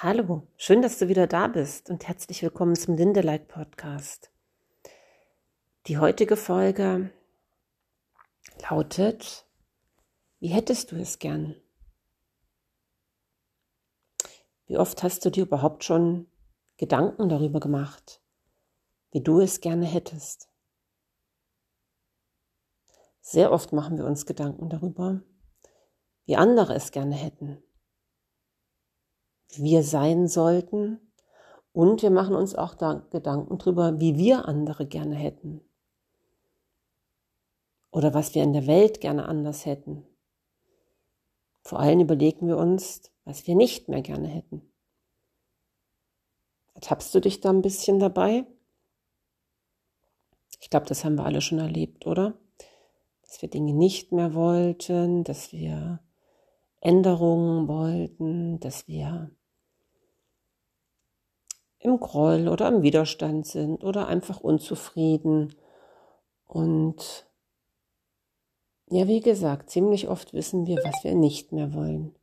[0.00, 4.30] Hallo, schön, dass du wieder da bist und herzlich willkommen zum Lindelike Podcast.
[5.88, 7.10] Die heutige Folge
[8.70, 9.44] lautet,
[10.38, 11.56] wie hättest du es gern?
[14.66, 16.28] Wie oft hast du dir überhaupt schon
[16.76, 18.20] Gedanken darüber gemacht,
[19.10, 20.48] wie du es gerne hättest?
[23.20, 25.22] Sehr oft machen wir uns Gedanken darüber,
[26.24, 27.60] wie andere es gerne hätten
[29.56, 31.00] wir sein sollten.
[31.72, 35.60] Und wir machen uns auch da Gedanken drüber, wie wir andere gerne hätten.
[37.90, 40.04] Oder was wir in der Welt gerne anders hätten.
[41.62, 44.62] Vor allem überlegen wir uns, was wir nicht mehr gerne hätten.
[46.74, 48.46] Ertappst du dich da ein bisschen dabei?
[50.60, 52.38] Ich glaube, das haben wir alle schon erlebt, oder?
[53.22, 56.00] Dass wir Dinge nicht mehr wollten, dass wir
[56.80, 59.30] Änderungen wollten, dass wir
[61.78, 65.54] im Groll oder im Widerstand sind oder einfach unzufrieden.
[66.46, 67.26] Und
[68.90, 72.14] ja, wie gesagt, ziemlich oft wissen wir, was wir nicht mehr wollen.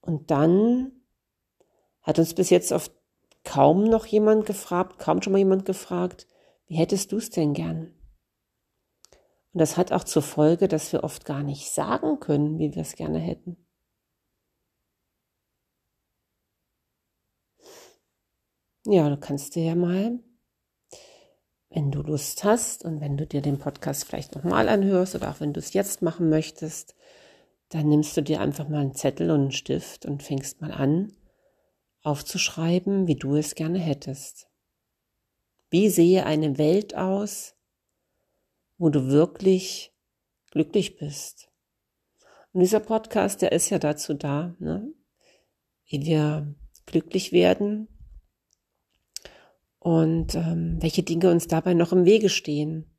[0.00, 0.92] Und dann
[2.02, 2.92] hat uns bis jetzt oft
[3.44, 6.26] kaum noch jemand gefragt, kaum schon mal jemand gefragt,
[6.66, 7.94] wie hättest du es denn gern?
[9.52, 12.82] Und das hat auch zur Folge, dass wir oft gar nicht sagen können, wie wir
[12.82, 13.56] es gerne hätten.
[18.90, 20.18] Ja, du kannst dir ja mal,
[21.68, 25.40] wenn du Lust hast und wenn du dir den Podcast vielleicht nochmal anhörst oder auch
[25.40, 26.96] wenn du es jetzt machen möchtest,
[27.68, 31.12] dann nimmst du dir einfach mal einen Zettel und einen Stift und fängst mal an,
[32.02, 34.48] aufzuschreiben, wie du es gerne hättest.
[35.68, 37.56] Wie sehe eine Welt aus,
[38.78, 39.92] wo du wirklich
[40.50, 41.50] glücklich bist?
[42.54, 44.90] Und dieser Podcast, der ist ja dazu da, ne?
[45.84, 46.54] wie wir
[46.86, 47.86] glücklich werden,
[49.78, 52.94] und ähm, welche Dinge uns dabei noch im Wege stehen.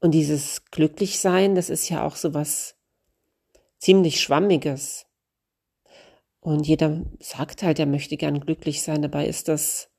[0.00, 2.76] Und dieses Glücklichsein, das ist ja auch so was
[3.78, 5.06] ziemlich Schwammiges.
[6.40, 9.02] Und jeder sagt halt, er möchte gern glücklich sein.
[9.02, 9.90] Dabei ist das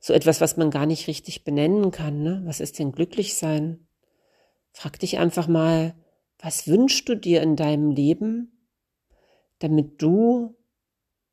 [0.00, 2.22] so etwas, was man gar nicht richtig benennen kann.
[2.22, 2.42] Ne?
[2.44, 3.86] Was ist denn glücklich sein?
[4.72, 5.94] Frag dich einfach mal,
[6.38, 8.68] was wünschst du dir in deinem Leben,
[9.58, 10.56] damit du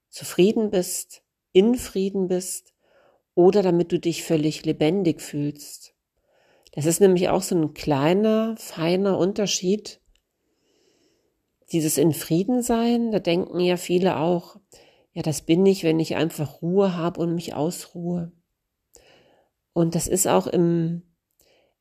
[0.09, 1.23] zufrieden bist,
[1.53, 2.73] in Frieden bist
[3.35, 5.93] oder damit du dich völlig lebendig fühlst.
[6.73, 9.99] Das ist nämlich auch so ein kleiner, feiner Unterschied.
[11.71, 14.57] Dieses in Frieden sein, da denken ja viele auch,
[15.13, 18.31] ja, das bin ich, wenn ich einfach Ruhe habe und mich ausruhe.
[19.73, 21.03] Und das ist auch im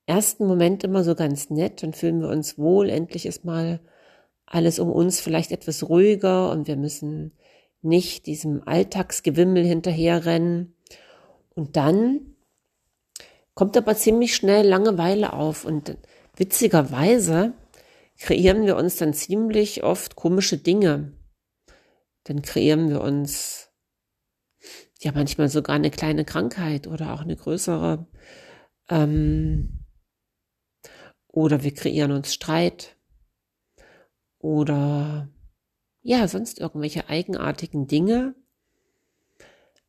[0.07, 3.81] ersten Moment immer so ganz nett, dann fühlen wir uns wohl, endlich ist mal
[4.47, 7.33] alles um uns vielleicht etwas ruhiger und wir müssen
[7.83, 10.75] nicht diesem Alltagsgewimmel hinterherrennen.
[11.55, 12.37] Und dann
[13.55, 15.97] kommt aber ziemlich schnell Langeweile auf und
[16.37, 17.55] witzigerweise
[18.19, 21.13] kreieren wir uns dann ziemlich oft komische Dinge.
[22.25, 23.71] Dann kreieren wir uns
[25.01, 28.07] ja manchmal sogar eine kleine Krankheit oder auch eine größere.
[28.89, 29.85] Ähm,
[31.29, 32.97] oder wir kreieren uns Streit
[34.39, 35.29] oder
[36.03, 38.35] ja, sonst irgendwelche eigenartigen Dinge.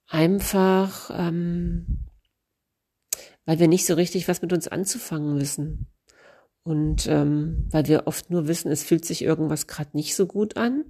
[0.07, 2.07] Einfach, ähm,
[3.45, 5.87] weil wir nicht so richtig was mit uns anzufangen wissen.
[6.63, 10.57] Und ähm, weil wir oft nur wissen, es fühlt sich irgendwas gerade nicht so gut
[10.57, 10.85] an.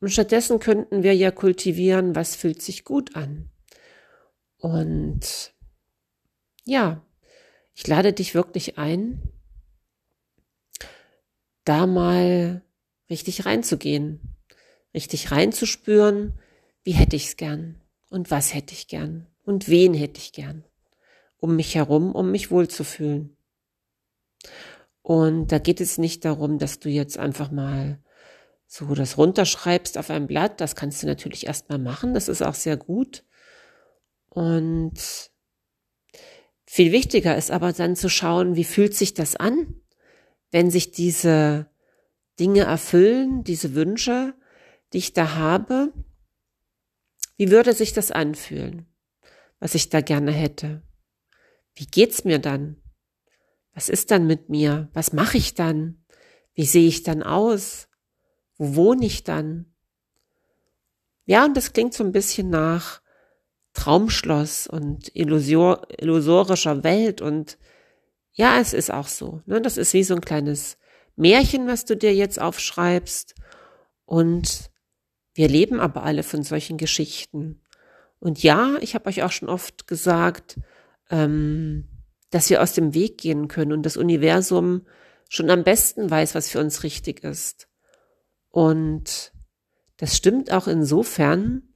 [0.00, 3.50] Und stattdessen könnten wir ja kultivieren, was fühlt sich gut an.
[4.58, 5.54] Und
[6.64, 7.04] ja,
[7.74, 9.22] ich lade dich wirklich ein,
[11.64, 12.62] da mal
[13.10, 14.20] richtig reinzugehen,
[14.94, 16.38] richtig reinzuspüren,
[16.82, 20.64] wie hätte ich's gern und was hätte ich gern und wen hätte ich gern
[21.44, 23.36] um mich herum, um mich wohlzufühlen.
[25.02, 27.98] Und da geht es nicht darum, dass du jetzt einfach mal
[28.66, 30.62] so das runterschreibst auf ein Blatt.
[30.62, 32.14] Das kannst du natürlich erstmal machen.
[32.14, 33.24] Das ist auch sehr gut.
[34.30, 34.94] Und
[36.64, 39.74] viel wichtiger ist aber dann zu schauen, wie fühlt sich das an,
[40.50, 41.66] wenn sich diese
[42.38, 44.34] Dinge erfüllen, diese Wünsche,
[44.92, 45.92] die ich da habe?
[47.36, 48.86] Wie würde sich das anfühlen,
[49.58, 50.82] was ich da gerne hätte?
[51.74, 52.76] Wie geht's mir dann?
[53.72, 54.88] Was ist dann mit mir?
[54.92, 56.04] Was mache ich dann?
[56.54, 57.88] Wie sehe ich dann aus?
[58.56, 59.74] Wo wohne ich dann?
[61.26, 63.00] Ja, und das klingt so ein bisschen nach
[63.72, 67.58] Traumschloss und Illusor, illusorischer Welt und
[68.32, 69.42] ja, es ist auch so.
[69.46, 69.60] Ne?
[69.60, 70.76] Das ist wie so ein kleines
[71.16, 73.34] Märchen, was du dir jetzt aufschreibst.
[74.04, 74.70] Und
[75.34, 77.60] wir leben aber alle von solchen Geschichten.
[78.18, 80.58] Und ja, ich habe euch auch schon oft gesagt,
[81.10, 81.88] ähm,
[82.30, 84.86] dass wir aus dem Weg gehen können und das Universum
[85.28, 87.68] schon am besten weiß, was für uns richtig ist.
[88.50, 89.32] Und
[89.96, 91.74] das stimmt auch insofern,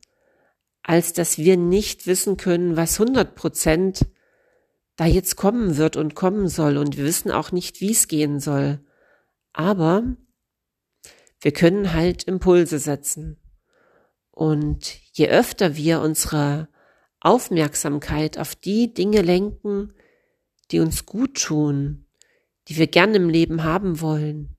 [0.82, 4.06] als dass wir nicht wissen können, was 100 Prozent
[4.96, 6.76] da jetzt kommen wird und kommen soll.
[6.76, 8.80] Und wir wissen auch nicht, wie es gehen soll.
[9.58, 10.04] Aber
[11.40, 13.40] wir können halt Impulse setzen.
[14.30, 16.68] Und je öfter wir unsere
[17.18, 19.92] Aufmerksamkeit auf die Dinge lenken,
[20.70, 22.06] die uns gut tun,
[22.68, 24.56] die wir gern im Leben haben wollen,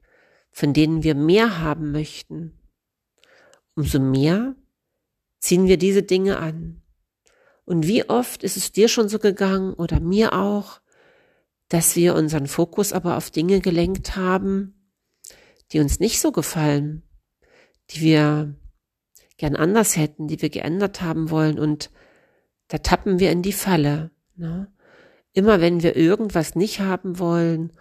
[0.51, 2.59] von denen wir mehr haben möchten,
[3.75, 4.53] umso mehr
[5.39, 6.81] ziehen wir diese Dinge an.
[7.63, 10.81] Und wie oft ist es dir schon so gegangen oder mir auch,
[11.69, 14.75] dass wir unseren Fokus aber auf Dinge gelenkt haben,
[15.71, 17.03] die uns nicht so gefallen,
[17.91, 18.55] die wir
[19.37, 21.91] gern anders hätten, die wir geändert haben wollen und
[22.67, 24.11] da tappen wir in die Falle.
[24.35, 24.71] Ne?
[25.33, 27.73] Immer wenn wir irgendwas nicht haben wollen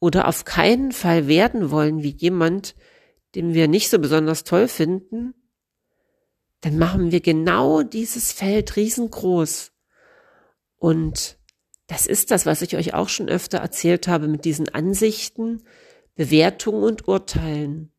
[0.00, 2.74] oder auf keinen Fall werden wollen wie jemand,
[3.34, 5.34] den wir nicht so besonders toll finden,
[6.60, 9.72] dann machen wir genau dieses Feld riesengroß.
[10.76, 11.38] Und
[11.86, 15.62] das ist das, was ich euch auch schon öfter erzählt habe mit diesen Ansichten,
[16.14, 17.92] Bewertungen und Urteilen.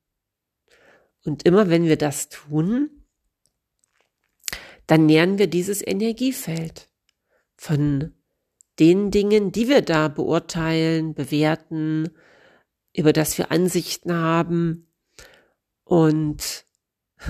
[1.23, 2.89] Und immer wenn wir das tun,
[4.87, 6.89] dann nähern wir dieses Energiefeld
[7.55, 8.13] von
[8.79, 12.09] den Dingen, die wir da beurteilen, bewerten,
[12.95, 14.87] über das wir Ansichten haben.
[15.83, 16.65] Und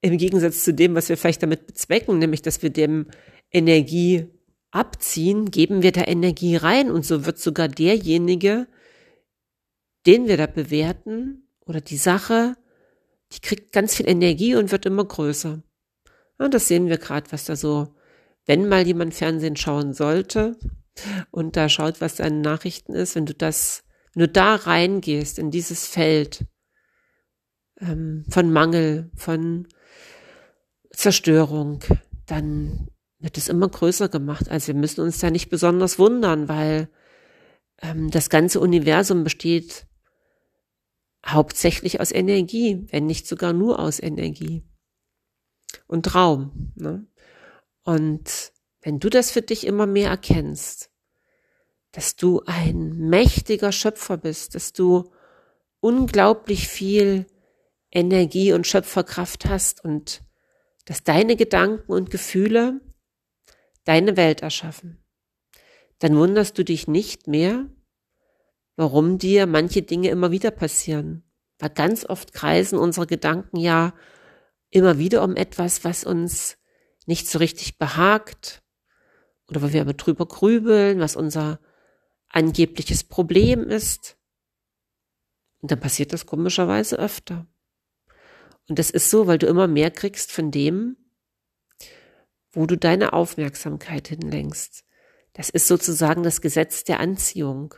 [0.00, 3.06] im Gegensatz zu dem, was wir vielleicht damit bezwecken, nämlich dass wir dem
[3.50, 4.26] Energie
[4.70, 8.66] abziehen, geben wir da Energie rein und so wird sogar derjenige,
[10.06, 12.56] den wir da bewerten oder die Sache,
[13.32, 15.62] die kriegt ganz viel Energie und wird immer größer.
[16.38, 17.94] Und das sehen wir gerade, was da so,
[18.46, 20.56] wenn mal jemand Fernsehen schauen sollte
[21.30, 25.86] und da schaut, was seine Nachrichten ist, wenn du das, du da reingehst in dieses
[25.86, 26.46] Feld
[27.80, 29.68] ähm, von Mangel, von
[30.90, 31.80] Zerstörung,
[32.26, 32.88] dann
[33.18, 34.48] wird es immer größer gemacht.
[34.48, 36.88] Also wir müssen uns da nicht besonders wundern, weil
[37.82, 39.86] ähm, das ganze Universum besteht
[41.26, 44.64] hauptsächlich aus Energie, wenn nicht sogar nur aus Energie
[45.86, 46.72] und Raum.
[46.76, 47.06] Ne?
[47.84, 50.90] Und wenn du das für dich immer mehr erkennst,
[51.92, 55.10] dass du ein mächtiger Schöpfer bist, dass du
[55.80, 57.26] unglaublich viel
[57.90, 60.22] Energie und Schöpferkraft hast und
[60.84, 62.80] dass deine Gedanken und Gefühle
[63.84, 65.02] deine Welt erschaffen,
[65.98, 67.66] dann wunderst du dich nicht mehr,
[68.80, 71.22] warum dir manche Dinge immer wieder passieren.
[71.58, 73.92] Weil ganz oft kreisen unsere Gedanken ja
[74.70, 76.56] immer wieder um etwas, was uns
[77.04, 78.62] nicht so richtig behagt
[79.48, 81.60] oder wo wir aber drüber grübeln, was unser
[82.30, 84.16] angebliches Problem ist.
[85.60, 87.46] Und dann passiert das komischerweise öfter.
[88.66, 90.96] Und das ist so, weil du immer mehr kriegst von dem,
[92.50, 94.86] wo du deine Aufmerksamkeit hinlenkst.
[95.34, 97.74] Das ist sozusagen das Gesetz der Anziehung.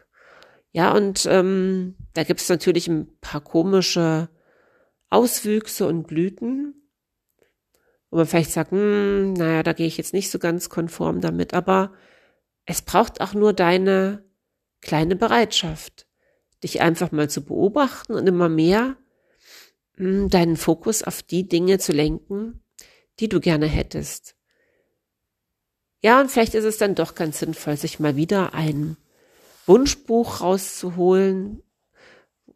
[0.72, 4.30] Ja, und ähm, da gibt es natürlich ein paar komische
[5.10, 6.74] Auswüchse und Blüten,
[8.10, 11.52] wo man vielleicht sagt, hm, naja, da gehe ich jetzt nicht so ganz konform damit,
[11.52, 11.92] aber
[12.64, 14.24] es braucht auch nur deine
[14.80, 16.06] kleine Bereitschaft,
[16.62, 18.96] dich einfach mal zu beobachten und immer mehr
[19.96, 22.62] hm, deinen Fokus auf die Dinge zu lenken,
[23.20, 24.36] die du gerne hättest.
[26.00, 28.96] Ja, und vielleicht ist es dann doch ganz sinnvoll, sich mal wieder ein
[29.66, 31.62] Wunschbuch rauszuholen,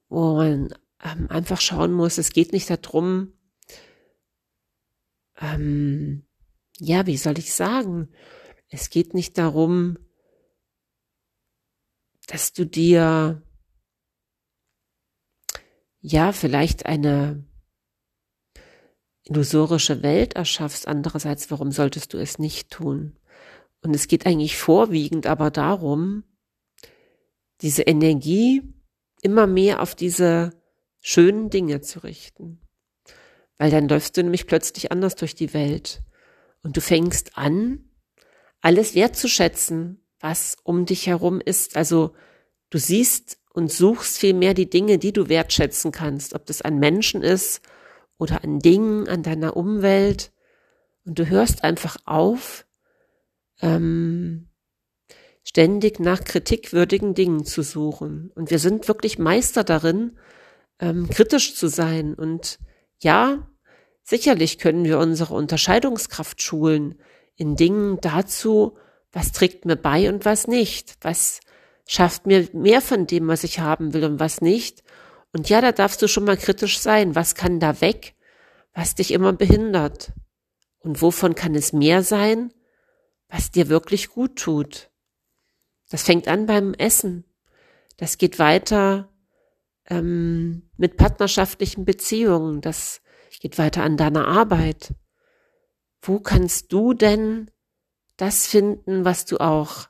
[0.08, 3.32] wo man ähm, einfach schauen muss, es geht nicht darum,
[5.38, 6.26] ähm,
[6.78, 8.08] ja, wie soll ich sagen?
[8.68, 9.98] Es geht nicht darum,
[12.26, 13.42] dass du dir
[16.00, 17.44] ja, vielleicht eine
[19.24, 20.86] illusorische Welt erschaffst.
[20.86, 23.18] Andererseits, warum solltest du es nicht tun?
[23.82, 26.24] Und es geht eigentlich vorwiegend aber darum,
[27.62, 28.62] diese Energie
[29.22, 30.52] immer mehr auf diese
[31.00, 32.60] schönen Dinge zu richten.
[33.58, 36.02] Weil dann läufst du nämlich plötzlich anders durch die Welt.
[36.62, 37.90] Und du fängst an,
[38.60, 41.76] alles wertzuschätzen, was um dich herum ist.
[41.76, 42.14] Also
[42.70, 47.22] du siehst und suchst vielmehr die Dinge, die du wertschätzen kannst, ob das an Menschen
[47.22, 47.62] ist
[48.18, 50.32] oder an Dingen, an deiner Umwelt.
[51.04, 52.66] Und du hörst einfach auf,
[53.62, 54.45] ähm,
[55.46, 58.32] ständig nach kritikwürdigen Dingen zu suchen.
[58.34, 60.18] Und wir sind wirklich Meister darin,
[60.80, 62.58] ähm, kritisch zu sein und
[62.98, 63.48] ja,
[64.02, 66.96] sicherlich können wir unsere Unterscheidungskraft schulen
[67.36, 68.76] in Dingen dazu,
[69.12, 71.40] was trägt mir bei und was nicht, was
[71.86, 74.82] schafft mir mehr von dem, was ich haben will und was nicht.
[75.32, 77.14] Und ja, da darfst du schon mal kritisch sein.
[77.14, 78.16] Was kann da weg,
[78.74, 80.12] was dich immer behindert?
[80.80, 82.52] Und wovon kann es mehr sein,
[83.28, 84.90] was dir wirklich gut tut?
[85.90, 87.24] Das fängt an beim Essen.
[87.96, 89.08] Das geht weiter
[89.88, 92.60] ähm, mit partnerschaftlichen Beziehungen.
[92.60, 93.00] Das
[93.40, 94.94] geht weiter an deiner Arbeit.
[96.02, 97.50] Wo kannst du denn
[98.16, 99.88] das finden, was du auch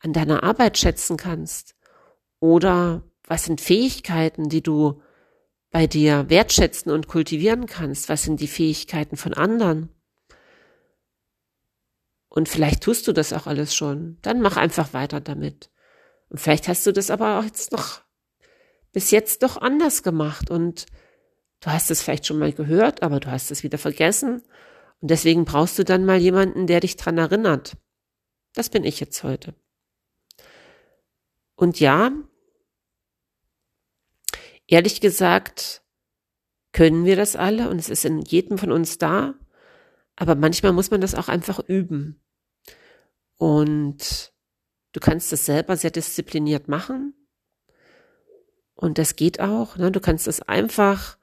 [0.00, 1.76] an deiner Arbeit schätzen kannst?
[2.40, 5.00] Oder was sind Fähigkeiten, die du
[5.70, 8.08] bei dir wertschätzen und kultivieren kannst?
[8.08, 9.88] Was sind die Fähigkeiten von anderen?
[12.34, 14.16] Und vielleicht tust du das auch alles schon.
[14.22, 15.70] Dann mach einfach weiter damit.
[16.30, 18.00] Und vielleicht hast du das aber auch jetzt noch
[18.90, 20.86] bis jetzt doch anders gemacht und
[21.60, 24.42] du hast es vielleicht schon mal gehört, aber du hast es wieder vergessen.
[25.00, 27.76] Und deswegen brauchst du dann mal jemanden, der dich dran erinnert.
[28.54, 29.54] Das bin ich jetzt heute.
[31.54, 32.12] Und ja,
[34.66, 35.82] ehrlich gesagt,
[36.72, 39.34] können wir das alle und es ist in jedem von uns da.
[40.22, 42.22] Aber manchmal muss man das auch einfach üben.
[43.38, 44.32] Und
[44.92, 47.12] du kannst das selber sehr diszipliniert machen.
[48.76, 49.76] Und das geht auch.
[49.76, 49.90] Ne?
[49.90, 51.18] Du kannst es einfach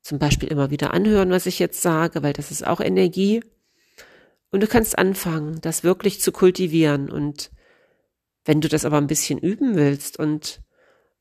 [0.00, 3.44] zum Beispiel immer wieder anhören, was ich jetzt sage, weil das ist auch Energie.
[4.50, 7.10] Und du kannst anfangen, das wirklich zu kultivieren.
[7.10, 7.50] Und
[8.46, 10.62] wenn du das aber ein bisschen üben willst und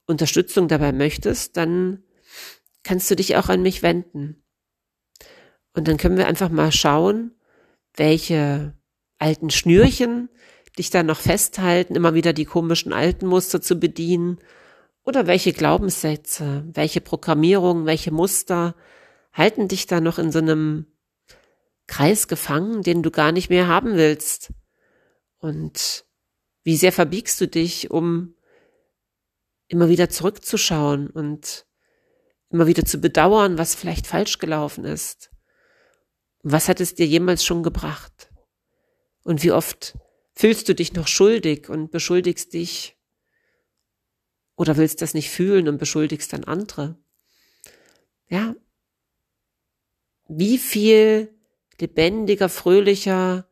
[0.05, 2.01] Unterstützung dabei möchtest, dann
[2.83, 4.41] kannst du dich auch an mich wenden.
[5.79, 7.31] Und dann können wir einfach mal schauen,
[7.95, 8.73] welche
[9.17, 10.27] alten Schnürchen
[10.77, 14.39] dich dann noch festhalten, immer wieder die komischen alten Muster zu bedienen
[15.05, 18.75] oder welche Glaubenssätze, welche Programmierungen, welche Muster
[19.31, 20.85] halten dich da noch in so einem
[21.87, 24.51] Kreis gefangen, den du gar nicht mehr haben willst?
[25.37, 26.03] Und
[26.65, 28.35] wie sehr verbiegst du dich, um
[29.69, 31.65] immer wieder zurückzuschauen und
[32.49, 35.31] immer wieder zu bedauern, was vielleicht falsch gelaufen ist?
[36.41, 38.31] Was hat es dir jemals schon gebracht?
[39.23, 39.97] Und wie oft
[40.33, 42.97] fühlst du dich noch schuldig und beschuldigst dich
[44.59, 46.97] oder willst das nicht fühlen und beschuldigst dann andere.
[48.27, 48.55] Ja.
[50.27, 51.33] Wie viel
[51.79, 53.49] lebendiger, fröhlicher,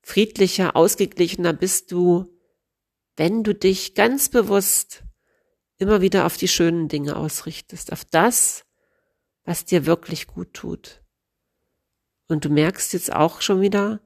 [0.00, 2.34] friedlicher, ausgeglichener bist du,
[3.16, 5.04] wenn du dich ganz bewusst
[5.76, 8.64] immer wieder auf die schönen Dinge ausrichtest, auf das,
[9.44, 11.02] was dir wirklich gut tut.
[12.28, 14.00] Und du merkst jetzt auch schon wieder,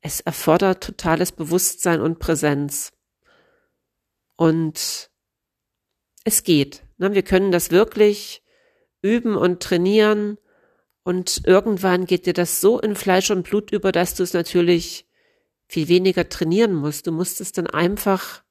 [0.00, 2.92] es erfordert totales Bewusstsein und Präsenz.
[4.36, 5.10] Und
[6.24, 6.84] es geht.
[6.98, 7.14] Ne?
[7.14, 8.42] Wir können das wirklich
[9.00, 10.38] üben und trainieren
[11.04, 15.06] und irgendwann geht dir das so in Fleisch und Blut über, dass du es natürlich
[15.68, 17.06] viel weniger trainieren musst.
[17.06, 18.42] Du musst es dann einfach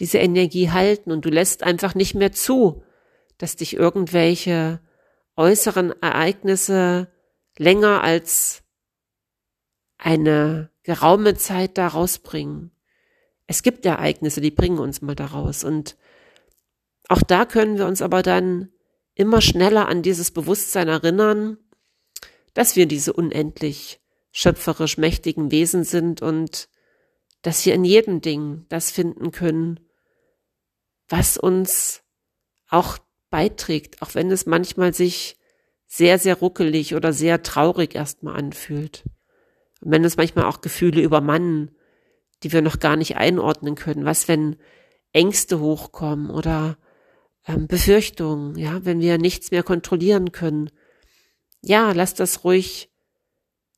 [0.00, 2.82] diese Energie halten und du lässt einfach nicht mehr zu,
[3.38, 4.80] dass dich irgendwelche
[5.36, 7.08] äußeren Ereignisse
[7.58, 8.62] länger als
[9.98, 12.70] eine geraume Zeit da rausbringen.
[13.46, 15.96] Es gibt Ereignisse, die bringen uns mal da raus und
[17.08, 18.70] auch da können wir uns aber dann
[19.14, 21.58] immer schneller an dieses Bewusstsein erinnern,
[22.54, 24.00] dass wir diese unendlich
[24.32, 26.68] schöpferisch mächtigen Wesen sind und
[27.42, 29.80] dass wir in jedem Ding das finden können,
[31.08, 32.02] was uns
[32.68, 32.98] auch
[33.30, 35.38] beiträgt, auch wenn es manchmal sich
[35.96, 39.04] sehr, sehr ruckelig oder sehr traurig erstmal anfühlt.
[39.80, 41.70] Und wenn es manchmal auch Gefühle übermannen,
[42.42, 44.04] die wir noch gar nicht einordnen können.
[44.04, 44.56] Was, wenn
[45.12, 46.78] Ängste hochkommen oder
[47.46, 50.68] ähm, Befürchtungen, ja, wenn wir nichts mehr kontrollieren können.
[51.60, 52.90] Ja, lass das ruhig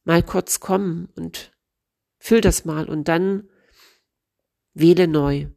[0.04, 1.52] mal kurz kommen und
[2.18, 3.50] fühl das mal und dann
[4.73, 5.49] wähle neu.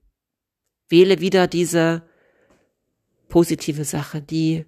[0.90, 2.06] Wähle wieder diese
[3.30, 4.66] positive Sache, die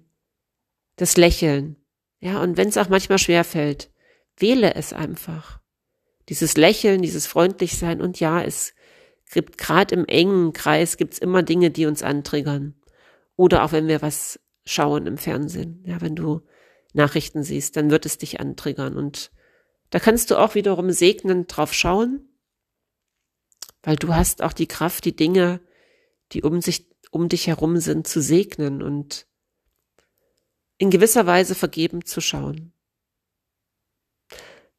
[0.96, 1.76] das Lächeln.
[2.22, 3.90] Ja, und wenn es auch manchmal schwer fällt,
[4.36, 5.60] wähle es einfach.
[6.28, 8.74] Dieses Lächeln, dieses Freundlichsein und ja, es
[9.32, 12.80] gibt gerade im engen Kreis gibt's immer Dinge, die uns antriggern.
[13.34, 16.42] Oder auch wenn wir was schauen im Fernsehen, ja, wenn du
[16.92, 18.96] Nachrichten siehst, dann wird es dich antriggern.
[18.96, 19.32] Und
[19.90, 22.28] da kannst du auch wiederum segnend drauf schauen,
[23.82, 25.60] weil du hast auch die Kraft, die Dinge,
[26.30, 29.26] die um sich, um dich herum sind, zu segnen und
[30.82, 32.72] in gewisser Weise vergeben zu schauen.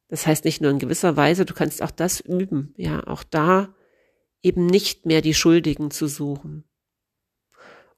[0.08, 3.74] Das heißt nicht nur in gewisser Weise, du kannst auch das üben, ja, auch da
[4.42, 6.68] eben nicht mehr die Schuldigen zu suchen,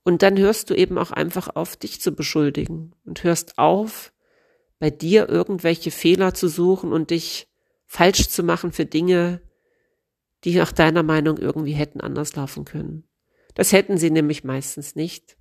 [0.04, 4.12] Und dann hörst du eben auch einfach auf, dich zu beschuldigen und hörst auf,
[4.78, 7.48] bei dir irgendwelche Fehler zu suchen und dich
[7.86, 9.40] falsch zu machen für Dinge,
[10.44, 13.02] die nach deiner Meinung irgendwie hätten anders laufen können.
[13.54, 15.36] Das hätten sie nämlich meistens nicht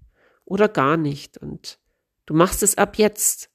[0.46, 1.38] oder gar nicht.
[1.38, 1.78] Und
[2.26, 3.50] du machst es ab jetzt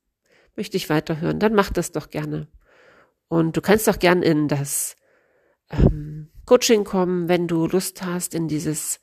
[0.55, 2.47] möchte ich weiterhören, dann mach das doch gerne.
[3.27, 4.95] Und du kannst auch gern in das
[5.71, 8.99] ähm, Coaching kommen, wenn du Lust hast, in dieses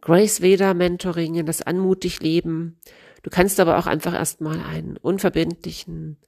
[0.00, 2.80] Grace Veda Mentoring, in das anmutig Leben.
[3.22, 6.18] Du kannst aber auch einfach erstmal einen unverbindlichen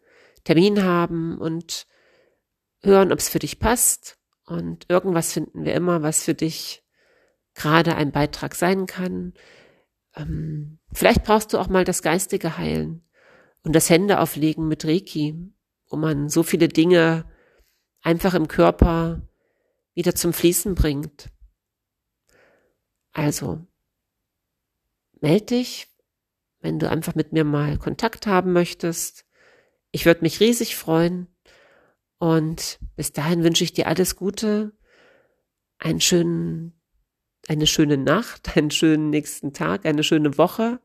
[0.45, 1.87] Termin haben und
[2.83, 4.19] hören, ob es für dich passt.
[4.47, 6.83] Und irgendwas finden wir immer, was für dich
[7.55, 9.35] gerade ein Beitrag sein kann.
[10.17, 13.05] Ähm, vielleicht brauchst du auch mal das geistige Heilen
[13.63, 15.37] und das Hände auflegen mit Reiki,
[15.89, 17.27] wo man so viele Dinge
[18.03, 19.23] einfach im Körper
[19.95, 21.31] wieder zum Fließen bringt.
[23.13, 23.67] Also,
[25.21, 25.89] meld dich,
[26.61, 29.27] wenn du einfach mit mir mal Kontakt haben möchtest.
[29.91, 31.27] Ich würde mich riesig freuen.
[32.19, 34.73] Und bis dahin wünsche ich dir alles Gute,
[35.79, 36.79] einen schönen,
[37.49, 40.81] eine schöne Nacht, einen schönen nächsten Tag, eine schöne Woche.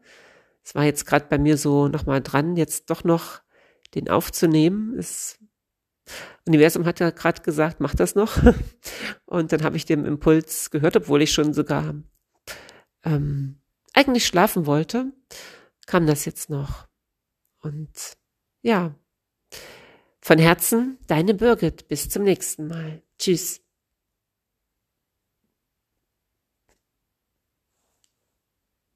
[0.64, 3.42] Es war jetzt gerade bei mir so nochmal dran, jetzt doch noch
[3.94, 4.96] den aufzunehmen.
[4.96, 5.38] Das
[6.48, 8.38] Universum hat ja gerade gesagt, mach das noch.
[9.26, 11.96] Und dann habe ich dem Impuls gehört, obwohl ich schon sogar
[13.06, 13.60] ähm,
[13.94, 15.14] eigentlich schlafen wollte,
[15.86, 16.88] kam das jetzt noch.
[17.60, 18.18] Und
[18.62, 18.96] ja,
[20.22, 21.88] von Herzen, deine Birgit.
[21.88, 23.02] Bis zum nächsten Mal.
[23.20, 23.65] Tschüss.